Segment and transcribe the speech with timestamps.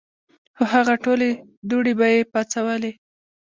[0.55, 1.29] خو هغه ټولې
[1.69, 2.97] دوړې به ئې پاڅولې ـ